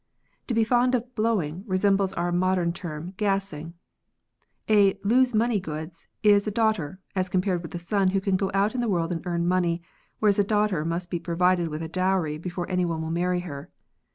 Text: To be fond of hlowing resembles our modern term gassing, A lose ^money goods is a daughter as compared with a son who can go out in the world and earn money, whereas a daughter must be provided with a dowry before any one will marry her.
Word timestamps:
To 0.47 0.55
be 0.55 0.63
fond 0.63 0.95
of 0.95 1.05
hlowing 1.15 1.63
resembles 1.67 2.11
our 2.13 2.31
modern 2.31 2.73
term 2.73 3.13
gassing, 3.17 3.75
A 4.67 4.97
lose 5.03 5.33
^money 5.33 5.61
goods 5.61 6.07
is 6.23 6.47
a 6.47 6.49
daughter 6.49 6.99
as 7.15 7.29
compared 7.29 7.61
with 7.61 7.75
a 7.75 7.77
son 7.77 8.07
who 8.07 8.19
can 8.19 8.35
go 8.35 8.49
out 8.51 8.73
in 8.73 8.81
the 8.81 8.89
world 8.89 9.11
and 9.11 9.23
earn 9.27 9.47
money, 9.47 9.79
whereas 10.17 10.39
a 10.39 10.43
daughter 10.43 10.83
must 10.83 11.11
be 11.11 11.19
provided 11.19 11.67
with 11.67 11.83
a 11.83 11.87
dowry 11.87 12.39
before 12.39 12.67
any 12.67 12.83
one 12.83 13.03
will 13.03 13.11
marry 13.11 13.41
her. 13.41 13.69